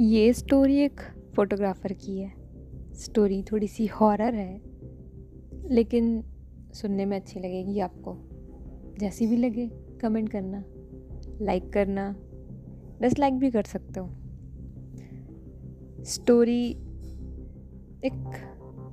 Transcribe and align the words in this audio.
ये 0.00 0.32
स्टोरी 0.32 0.76
एक 0.76 1.00
फ़ोटोग्राफ़र 1.36 1.92
की 1.92 2.18
है। 2.18 2.32
स्टोरी 2.94 3.42
थोड़ी 3.42 3.66
सी 3.68 3.86
हॉरर 3.86 4.34
है, 4.34 4.60
लेकिन 5.70 6.24
सुनने 6.72 7.04
में 7.04 7.16
अच्छी 7.16 7.40
लगेगी 7.40 7.78
आपको। 7.80 8.16
जैसी 8.98 9.26
भी 9.26 9.36
लगे 9.36 9.68
कमेंट 10.00 10.28
करना 10.28 10.64
लाइक 11.42 11.72
करना 11.72 12.08
डिसलाइक 13.02 13.34
भी 13.34 13.50
कर 13.50 13.62
सकते 13.62 14.00
हो। 14.00 14.06
स्टोरी 16.04 16.70
एक 18.04 18.36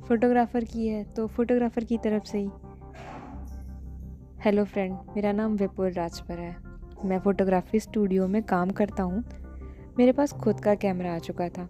फ़ोटोग्राफ़र 0.07 0.63
की 0.63 0.88
है 0.88 1.04
तो 1.04 1.27
फ़ोटोग्राफ़र 1.27 1.83
की 1.83 1.97
तरफ़ 1.97 2.23
से 2.23 2.38
ही। 2.38 2.49
हेलो 4.45 4.65
फ्रेंड 4.65 4.97
मेरा 5.15 5.31
नाम 5.31 5.55
विपुल 5.55 5.91
राजपर 5.91 6.39
है। 6.39 6.55
मैं 7.05 7.19
फ़ोटोग्राफी 7.19 7.79
स्टूडियो 7.79 8.27
में 8.27 8.43
काम 8.43 8.69
करता 8.69 9.04
हूँ। 9.04 9.24
मेरे 9.97 10.11
पास 10.11 10.33
खुद 10.33 10.59
का 10.59 10.75
कैमरा 10.75 11.13
आ 11.15 11.19
चुका 11.19 11.47
था, 11.50 11.68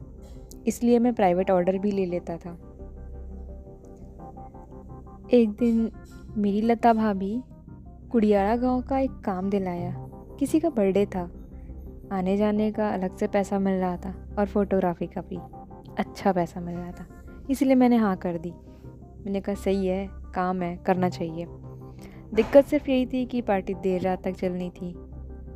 इसलिए 0.68 1.00
मैं 1.00 1.14
प्राइवेट 1.14 1.52
ऑर्डर 1.52 1.78
भी 1.78 1.92
ले 1.92 2.06
लेता 2.06 2.38
था। 2.38 2.52
एक 5.34 5.50
दिन 5.60 5.92
मेरी 6.38 6.62
लता 6.62 6.94
भाभी 6.94 7.42
कुड़ियाड़ा 8.12 8.56
गाँव 8.56 8.82
का 8.82 9.00
एक 9.00 9.12
काम 9.26 9.50
दिलाया। 9.50 9.94
किसी 10.40 10.60
का 10.60 10.70
बर्थडे 10.70 11.06
था। 11.06 11.30
आने 12.12 12.36
जाने 12.38 12.72
का 12.72 12.90
अलग 12.90 13.16
से 13.18 13.28
पैसा 13.28 13.60
मिल 13.60 13.74
रहा 13.74 13.98
था 13.98 14.14
और 14.40 14.46
फोटोग्राफी 14.46 15.08
का 15.08 15.22
भी 15.22 15.38
अच्छा 15.98 16.32
पैसा 16.32 16.60
मिल 16.60 16.76
रहा 16.76 16.92
था, 16.92 17.06
इसलिए 17.50 17.76
मैंने 17.76 17.98
हाँ 17.98 18.16
कर 18.18 18.38
दी। 18.38 18.52
मैंने 19.26 19.42
कहा, 19.42 19.56
सही 19.56 19.88
है, 19.88 20.08
काम 20.36 20.62
है, 20.62 20.76
करना 20.78 21.10
चाहिए। 21.10 21.46
दिक्कत 22.34 22.66
सिर्फ़ 22.66 22.90
यही 22.90 23.06
थी 23.06 23.26
कि 23.26 23.42
पार्टी 23.42 23.74
देर 23.74 24.02
रात 24.02 24.24
तक 24.24 24.32
चलनी 24.32 24.70
थी। 24.72 24.94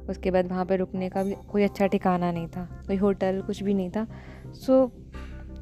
उसके 0.10 0.32
बाद 0.32 0.48
वहाँ 0.48 0.66
पर 0.66 0.78
रुकने 0.80 1.10
का 1.10 1.24
भी 1.24 1.36
कोई 1.52 1.64
अच्छा 1.64 1.88
ठिकाना 1.88 2.32
नहीं 2.32 2.48
था, 2.48 2.68
कोई 2.88 2.96
होटल 2.96 3.42
कुछ 3.42 3.64
भी 3.64 3.74
नहीं 3.74 3.90
था। 3.90 4.06
सो 4.56 4.88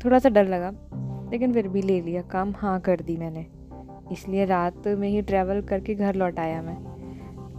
थोड़ा 0.05 0.19
सा 0.19 0.29
डर 0.29 0.47
लगा, 0.47 0.71
लेकिन 1.31 1.53
फिर 1.53 1.67
भी 1.67 1.81
ले 1.81 1.99
लिया, 2.01 2.21
काम 2.21 2.53
हाँ 2.57 2.79
कर 2.79 3.01
दी 3.01 3.17
मैंने। 3.17 3.45
इसलिए 4.11 4.45
रात 4.45 4.87
में 4.87 5.07
ही 5.09 5.21
ट्रैवल 5.21 5.61
करके 5.61 5.95
घर 5.95 6.15
लौट 6.15 6.39
आया 6.39 6.61
मैं। 6.61 6.77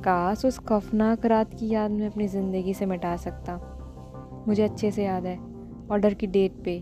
काश 0.04 0.44
उस 0.44 0.58
खौफनाक 0.58 1.26
रात 1.26 1.54
की 1.54 1.68
याद 1.68 1.90
में 1.90 2.06
अपनी 2.06 2.26
ज़िंदगी 2.28 2.74
से 2.74 2.86
मिटा 2.86 3.16
सकता। 3.16 3.56
मुझे 4.48 4.62
अच्छे 4.62 4.90
से 4.90 5.04
याद 5.04 5.26
है 5.26 5.36
ऑर्डर 5.90 6.14
की 6.14 6.26
डेट 6.26 6.62
पे। 6.64 6.78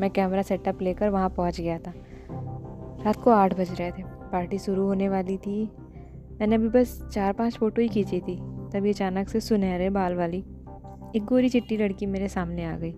मैं 0.00 0.10
कैमरा 0.10 0.42
सेटअप 0.42 0.82
लेकर 0.82 1.08
वहाँ 1.08 1.28
पहुँच 1.28 1.60
गया 1.60 1.78
था। 1.78 1.92
रात 3.04 3.16
को 3.16 3.30
आठ 3.30 3.54
बज 3.54 3.70
रहे 3.80 3.90
थे। 3.90 4.02
पार्टी 4.32 4.58
शुरू 4.58 4.86
होने 4.86 5.08
वाली 5.08 5.36
थी। 5.36 5.62
मैंने 6.40 6.56
अभी 6.56 6.68
बस 6.68 7.00
चार 7.12 7.32
पाँच 7.32 7.56
फ़ोटो 7.56 7.82
ही 7.82 7.88
खींची 7.88 8.20
थी। 8.20 8.36
तभी 8.76 8.90
अचानक 8.90 9.28
से 9.28 9.40
सुनहरे 9.40 9.90
बाल 9.90 10.14
वाली 10.14 10.38
एक 11.16 11.24
गोरी 11.24 11.48
चिट्टी 11.48 11.76
लड़की 11.76 12.06
मेरे 12.06 12.28
सामने 12.28 12.64
आ 12.64 12.76
गई। 12.76 12.92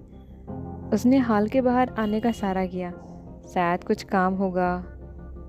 उसने 0.93 1.19
हाल 1.19 1.48
के 1.48 1.61
बाहर 1.61 1.89
आने 1.98 2.21
का 2.21 2.33
सारा 2.33 2.67
किया 2.67 2.91
शायद 3.55 3.84
कुछ 3.84 4.03
काम 4.03 4.34
होगा। 4.34 4.84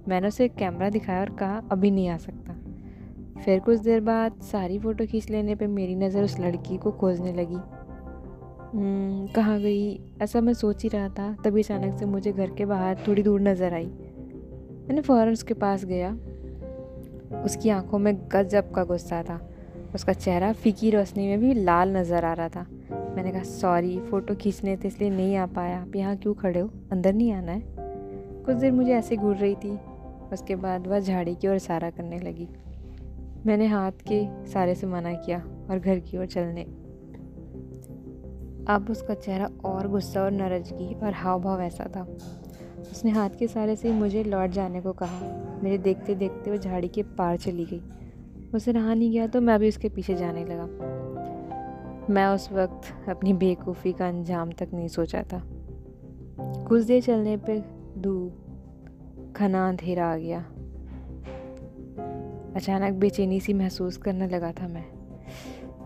मैंने 0.07 0.27
उसे 0.27 0.47
कैमरा 0.47 0.89
दिखाया 0.89 1.19
और 1.19 1.30
कहा 1.30 1.61
अभी 1.72 1.91
नहीं 1.91 2.09
आ 2.09 2.17
सकता। 2.17 2.53
फिर 3.41 3.59
कुछ 3.59 3.80
देर 3.80 4.02
बाद 4.02 4.41
सारी 4.41 4.80
फ़ोटो 4.80 5.05
खींच 5.05 5.30
लेने 5.30 5.55
पे 5.55 5.67
मेरी 5.67 5.95
नज़र 5.95 6.23
उस 6.23 6.39
लड़की 6.39 6.77
को 6.77 6.91
खोजने 6.91 7.33
लगी। 7.33 7.55
हम्म, 7.55 9.27
कहाँ 9.27 9.59
गई? 9.59 10.02
ऐसा 10.22 10.41
मैं 10.41 10.53
सोच 10.53 10.83
ही 10.83 10.89
रहा 10.89 11.09
था 11.09 11.38
तभी 11.44 11.61
अचानक 11.61 12.00
से 12.00 12.05
मुझे 12.05 12.31
घर 12.31 12.50
के 12.50 12.66
बाहर 12.66 12.97
थोड़ी 13.07 13.23
दूर 13.23 13.41
नज़र 13.41 13.73
आई। 13.73 13.85
मैंने 13.85 15.02
फ़ौरन 15.02 15.31
उसके 15.31 15.53
पास 15.53 15.85
गया। 15.85 16.17
उसकी 17.44 17.69
आँखों 17.69 18.00
में 18.00 18.30
गजब 18.31 18.72
का 18.72 18.83
गुस्सा 18.83 19.23
था। 19.23 19.48
उसका 19.95 20.13
चेहरा 20.13 20.53
फीकी 20.53 20.89
रोशनी 20.91 21.27
में 21.27 21.39
भी 21.39 21.53
लाल 21.53 21.97
नज़र 21.97 22.25
आ 22.25 22.33
रहा 22.33 22.49
था। 22.49 22.65
मैंने 23.15 23.31
कहा 23.31 23.43
सॉरी 23.43 23.99
फ़ोटो 23.99 24.35
खींचने 24.35 24.77
थे, 24.77 24.87
इसलिए 24.87 25.09
नहीं 25.09 25.35
आ 25.35 25.45
पाया। 25.45 25.81
आप 25.81 25.95
यहाँ 25.95 26.16
क्यों 26.17 26.33
खड़े 26.33 26.59
हो? 26.59 26.69
अंदर 26.91 27.13
नहीं 27.13 27.31
आना 27.31 27.51
है? 27.51 27.63
कुछ 28.45 28.55
देर 28.55 28.72
मुझे 28.72 28.94
ऐसे 28.94 29.17
घूर 29.17 29.35
रही 29.35 29.55
थी। 29.55 29.79
उसके 30.33 30.55
बाद 30.55 30.88
वह 30.88 30.99
झाड़ी 30.99 31.35
की 31.35 31.47
ओर 31.47 31.55
इशारा 31.55 31.89
करने 31.89 32.19
लगी। 32.19 32.47
मैंने 33.45 33.67
हाथ 33.67 33.91
के 33.91 34.45
सारे 34.45 34.75
से 34.75 34.88
मना 34.88 35.13
किया 35.13 35.39
और 35.69 35.79
घर 35.79 35.99
की 35.99 36.17
ओर 36.17 36.25
चलने। 36.25 36.61
अब 38.67 38.88
उसका 38.89 39.13
चेहरा 39.13 39.49
और 39.66 39.88
गुस्सा 39.88 40.22
और 40.22 40.31
नाराज़गी 40.31 40.94
और 40.94 41.13
हाव 41.13 41.41
भाव 41.41 41.61
ऐसा 41.61 41.83
था। 41.95 42.01
उसने 42.91 43.11
हाथ 43.11 43.29
के 43.29 43.47
सारे 43.47 43.75
से 43.75 43.91
मुझे 43.91 44.23
लौट 44.23 44.49
जाने 44.49 44.81
को 44.81 44.94
कहा। 44.94 45.59
मेरे 45.63 45.78
देखते 45.78 46.16
देखते 46.16 46.51
वो 46.51 46.57
झाड़ी 46.57 46.88
के 46.88 47.03
पार 47.03 47.38
चली 47.38 47.66
गई। 47.66 47.81
उसे 48.53 48.71
रहा 48.71 48.93
नहीं 48.93 49.11
गया 49.11 49.27
तो 49.27 49.41
मैं 49.41 49.59
भी 49.59 49.67
उसके 49.67 49.89
पीछे 49.89 50.15
जाने 50.15 50.45
लगा। 50.45 50.65
मैं 52.09 52.27
उस 52.27 52.51
वक्त 52.51 53.09
अपनी 53.09 53.33
बेवकूफ़ी 53.33 53.93
का 53.93 54.07
अंजाम 54.07 54.51
तक 54.51 54.67
नहीं 54.73 54.87
सोचा 54.87 55.23
था। 55.23 55.41
कुछ 56.67 56.83
देर 56.83 57.01
चलने 57.01 57.37
पर 57.37 57.63
धूप 57.97 59.33
घना 59.37 59.67
अंधेरा 59.69 60.07
आ 60.07 60.17
गया। 60.17 60.39
अचानक 62.55 62.93
बेचैनी 62.93 63.39
सी 63.39 63.53
महसूस 63.53 63.97
करने 63.97 64.27
लगा 64.27 64.51
था 64.51 64.67
मैं। 64.67 64.85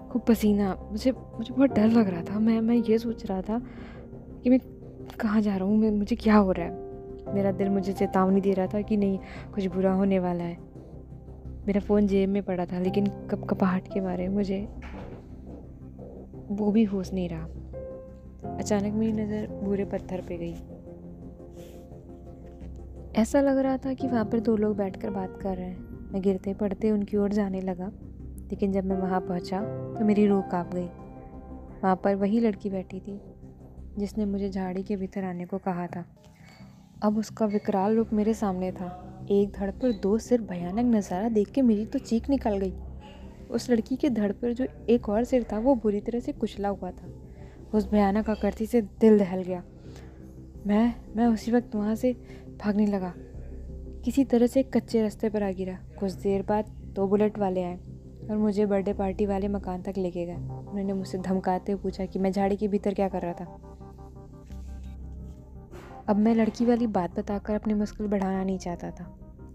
खूब 0.10 0.22
पसीना, 0.22 0.78
मुझे 0.92 1.12
मुझे 1.12 1.54
बहुत 1.54 1.70
डर 1.70 1.88
लग 1.88 2.10
रहा 2.10 2.22
था। 2.22 2.40
मैं 2.40 2.62
मैं 2.62 2.76
ये 2.76 2.98
सोच 2.98 3.26
रहा 3.26 3.42
था 3.42 3.62
कि 4.44 4.50
मैं 4.50 4.60
कहाँ 5.20 5.42
जा 5.42 5.56
रहा 5.56 5.68
हूँ 5.68 5.92
मुझे 5.92 6.16
क्या 6.16 6.38
हो 6.38 6.52
रहा 6.52 6.66
है? 6.66 6.84
मेरा 7.36 7.52
दिल 7.52 7.70
मुझे 7.70 7.94
चेतावनी 7.94 8.42
दे 8.42 8.54
रहा 8.54 8.68
था 8.68 8.82
कि 8.82 8.98
नहीं, 8.98 9.20
कुछ 9.56 9.66
बुरा 9.66 9.94
होने 9.94 10.20
वाला 10.20 10.44
है। 10.44 10.73
मेरा 11.68 11.80
फ़ोन 11.80 12.08
जेब 12.08 12.30
में 12.30 12.42
पड़ा 12.44 12.66
था, 12.66 12.80
लेकिन 12.80 13.06
कब 13.32 13.46
कपाहट 13.50 13.88
के 13.94 14.02
बारे 14.02 14.28
में 14.28 14.36
मुझे 14.36 14.68
वो 16.52 16.72
भी 16.72 16.84
होश 16.84 17.14
नहीं 17.14 17.30
रहा। 17.30 18.56
अचानक 18.58 18.94
मेरी 18.94 19.12
नज़र 19.12 19.48
बुरे 19.64 19.86
पत्थर 19.86 20.22
पे 20.22 20.38
गई। 20.38 20.54
ऐसा 23.22 23.42
लग 23.42 23.58
रहा 23.58 23.78
था 23.78 23.94
कि 23.94 24.08
वहाँ 24.08 24.26
पर 24.26 24.40
दो 24.40 24.56
लोग 24.58 24.78
बैठकर 24.78 25.10
बात 25.10 25.40
कर 25.42 25.56
रहे 25.58 25.66
हैं। 25.66 26.12
मैं 26.14 26.22
गिरते 26.22 26.54
पड़ते 26.54 26.92
उनकी 26.92 27.18
ओर 27.18 27.32
जाने 27.32 27.62
लगा, 27.62 27.92
लेकिन 28.52 28.72
जब 28.72 28.86
मैं 28.86 28.98
वहाँ 28.98 29.20
पहुँचा 29.22 29.62
तो 29.94 30.06
मेरी 30.06 30.28
रूह 30.28 30.42
काँप 30.42 30.74
गई। 30.74 30.86
वहाँ 31.84 31.96
पर 31.96 32.16
वही 32.16 32.40
लड़की 32.40 32.70
बैठी 32.70 33.00
थी, 33.00 33.20
जिसने 33.98 34.26
मुझे 34.26 34.50
झाड़ी 34.50 34.84
के 34.84 34.96
भीतर 34.96 35.24
आने 35.24 35.46
को 35.46 35.58
कहा 35.58 35.88
था। 35.88 36.06
अब 37.04 37.18
उसका 37.18 37.46
विकराल 37.46 37.96
रूप 37.96 38.14
मेरे 38.14 38.34
सामने 38.34 38.72
था। 38.72 39.13
एक 39.32 39.52
धड़ 39.52 39.70
पर 39.72 39.92
दो 39.92 40.18
सिर 40.18 40.42
भयानक 40.42 40.96
नज़ारा 40.96 41.30
देख 41.30 41.52
के 41.52 41.62
मेरी 41.62 41.86
तो 41.86 42.00
चीख 42.00 42.30
निकल 42.30 42.58
गई। 42.58 42.74
उस 43.52 43.70
लड़की 43.70 43.96
के 43.96 44.10
धड़ 44.10 44.32
पर 44.32 44.54
जो 44.54 44.66
एक 44.90 45.10
और 45.10 45.24
सिर 45.24 45.46
था, 45.52 45.60
वो 45.60 45.76
बुरी 45.76 46.00
तरह 46.02 46.20
से 46.20 46.32
कुचला 46.32 46.70
हुआ 46.70 46.92
था। 46.92 47.08
उस 47.74 47.90
भयानक 47.92 48.30
आकृति 48.30 48.66
से 48.66 48.82
दिल 48.82 49.20
दहल 49.20 49.44
गया। 49.44 49.64
मैं 50.68 50.94
मैं 51.16 51.28
उसी 51.28 51.52
वक्त 51.52 51.76
वहाँ 51.76 51.96
से 51.96 52.14
भागने 52.64 52.86
लगा। 52.86 53.14
किसी 54.06 54.24
तरह 54.24 54.48
से 54.48 54.64
कच्चे 54.64 55.02
रास्ते 55.02 55.30
पर 55.30 55.44
आ 55.44 55.52
गिरा। 55.52 55.78
कुछ 56.00 56.12
देर 56.12 56.42
बाद 56.42 56.66
दो 56.96 57.08
बुलेट 57.08 57.38
वाले 57.40 57.64
आए 57.64 57.78
और 58.30 58.38
मुझे 58.38 58.66
बर्थडे 58.66 58.94
पार्टी 58.94 59.26
वाले 59.26 59.48
मकान 59.48 59.82
तक 59.82 59.94
लेके 59.98 60.26
गए। 60.26 60.36
उन्होंने 60.36 60.94
मुझसे 60.94 61.18
धमकाते 61.18 61.72
हुए 61.72 61.82
पूछा 61.82 62.06
कि 62.06 62.20
मैं 62.20 62.32
झाड़ी 62.32 62.56
के 62.56 62.68
भीतर 62.68 62.94
क्या 62.94 63.08
कर 63.10 63.22
रहा 63.22 63.34
था। 63.34 63.46
अब 66.10 66.16
मैं 66.16 66.36
लड़की 66.36 66.66
वाली 66.66 66.88
बात 66.88 67.20
बताकर 67.20 67.54
अपनी 67.54 67.74
मुश्किल 67.74 68.08
बढ़ाना 68.08 68.44
नहीं 68.44 68.58
चाहता 68.58 68.92
था। 68.92 69.04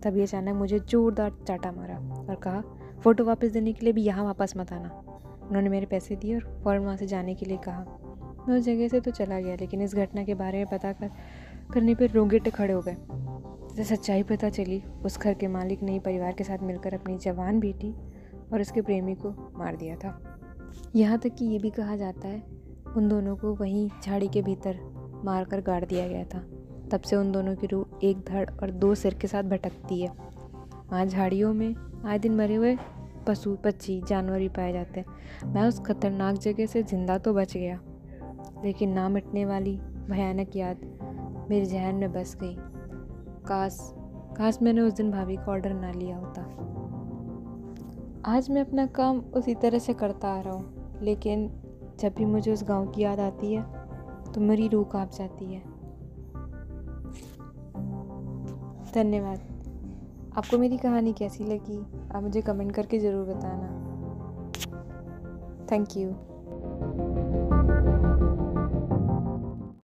तभी 0.03 0.23
अचानक 0.23 0.55
मुझे 0.55 0.79
जोरदार 0.79 1.31
चाटा 1.49 1.73
मारा 1.73 1.97
और 2.29 2.35
कहा, 2.35 2.63
फ़ोटो 3.03 3.25
वापस 3.25 3.51
देने 3.51 3.73
के 3.73 3.85
लिए 3.85 3.93
भी 3.93 4.03
यहाँ 4.03 4.25
वापस 4.25 4.55
मत 4.57 4.73
आना। 4.73 4.89
उन्होंने 5.49 5.69
मेरे 5.69 5.87
पैसे 5.87 6.17
दिए 6.17 6.35
और 6.35 6.61
फ़ौरन 6.65 6.79
वहाँ 6.79 6.97
से 6.97 7.07
जाने 7.07 7.35
के 7.35 7.47
लिए 7.47 7.57
कहा। 7.57 7.85
मैं 8.49 8.57
उस 8.57 8.65
जगह 8.65 8.89
से 8.89 9.01
तो 9.01 9.11
चला 9.11 9.41
गया, 9.41 9.57
लेकिन 9.61 9.83
इस 9.83 9.95
घटना 9.95 10.25
के 10.25 10.35
बारे 10.35 10.59
में 10.59 10.67
पता 10.67 10.93
कर 10.93 11.11
करने 11.75 11.95
पर 11.95 12.11
रोंगेटे 12.11 12.51
खड़े 12.51 12.73
हो 12.75 12.81
गए। 12.81 12.97
जैसे 13.77 13.97
सच्चाई 13.97 14.23
पता 14.23 14.49
चली, 14.49 14.83
उस 15.05 15.19
घर 15.19 15.35
के 15.35 15.49
मालिक 15.49 15.83
ने 15.83 15.99
परिवार 15.99 16.33
के 16.33 16.45
साथ 16.45 16.59
मिलकर 16.59 16.95
अपनी 16.95 17.19
जवान 17.19 17.61
बेटी 17.61 17.95
और 18.53 18.61
उसके 18.61 18.81
प्रेमी 18.81 19.15
को 19.15 19.53
मार 19.57 19.77
दिया 19.77 19.97
था। 19.97 20.39
यहाँ 20.97 21.19
तक 21.19 21.35
कि 21.35 21.45
ये 21.45 21.59
भी 21.59 21.71
कहा 21.71 21.97
जाता 21.97 22.29
है, 22.29 22.43
उन 22.97 23.09
दोनों 23.09 23.37
को 23.37 23.55
वहीं 23.55 23.91
झाड़ी 24.03 24.29
के 24.29 24.43
भीतर 24.43 24.98
मारकर 25.25 25.61
गाड़ 25.61 25.85
दिया 25.85 26.07
गया 26.09 26.25
था। 26.25 26.39
तब 26.91 27.01
से 27.01 27.17
उन 27.17 27.33
दोनों 27.33 27.55
की 27.57 27.67
रूह 27.67 27.99
एक 28.05 28.19
धड़ 28.25 28.49
और 28.53 28.71
दो 28.73 28.95
सिर 28.95 29.15
के 29.15 29.27
साथ 29.27 29.43
भटकती 29.45 30.01
है। 30.03 30.09
वहाँ 30.91 31.05
झाड़ियों 31.07 31.53
में 31.55 31.75
आए 32.07 32.19
दिन 32.19 32.37
मरे 32.37 32.55
हुए 32.55 32.77
पशु, 33.27 33.55
पक्षी, 33.57 34.01
जानवर 34.09 34.39
भी 34.39 34.49
पाए 34.49 34.73
जाते 34.73 35.01
हैं। 35.01 35.53
मैं 35.55 35.63
उस 35.63 35.81
खतरनाक 35.81 36.37
जगह 36.37 36.67
से 36.67 36.83
ज़िंदा 36.83 37.19
तो 37.19 37.35
बच 37.35 37.57
गया, 37.57 37.79
लेकिन 38.65 38.93
ना 38.93 39.09
मिटने 39.09 39.45
वाली 39.45 39.77
भयानक 40.11 40.57
याद 40.57 40.81
मेरे 41.51 41.65
जहन 41.67 41.95
में 41.95 42.13
बस 42.13 42.37
गई। 42.37 42.57
काश 43.49 43.79
काश 44.37 44.59
मैंने 44.63 44.81
उस 44.81 44.93
दिन 44.93 45.11
भाभी 45.11 45.37
का 45.37 45.53
ऑर्डर 45.53 45.73
ना 45.75 45.91
लिया 45.93 46.17
होता। 46.17 46.43
आज 48.27 48.51
मैं 48.51 48.61
अपना 48.61 48.87
काम 48.87 49.19
उसी 49.35 49.55
तरह 49.55 49.79
से 49.79 49.95
करता 49.95 50.29
आ 50.29 50.41
रहा 50.41 50.55
हूँ, 50.55 50.99
लेकिन 51.03 51.49
जब 52.01 52.15
भी 52.15 52.25
मुझे 52.25 52.53
उस 52.53 52.65
गाँव 52.65 52.87
की 52.87 53.03
याद 53.03 53.21
आती 53.21 53.53
है 53.55 53.63
तो 54.35 54.41
मेरी 54.41 54.69
रूह 54.69 54.85
काँप 54.85 55.11
जाती 55.11 55.45
है। 55.45 55.61
धन्यवाद। 58.95 59.41
आपको 60.37 60.59
मेरी 60.59 60.77
कहानी 60.77 61.13
कैसी 61.13 61.45
लगी, 61.45 61.81
आप 62.17 62.23
मुझे 62.23 62.41
कमेंट 62.41 62.73
करके 62.73 62.99
ज़रूर 62.99 63.27
बताना। 63.27 63.69
Thank 65.73 65.97
you 65.97 66.15